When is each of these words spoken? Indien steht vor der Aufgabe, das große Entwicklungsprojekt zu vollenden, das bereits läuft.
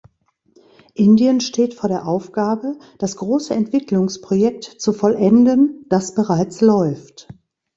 Indien 0.95 1.41
steht 1.41 1.75
vor 1.75 1.87
der 1.87 2.07
Aufgabe, 2.07 2.79
das 2.97 3.17
große 3.17 3.53
Entwicklungsprojekt 3.53 4.63
zu 4.63 4.93
vollenden, 4.93 5.85
das 5.89 6.15
bereits 6.15 6.59
läuft. 6.61 7.27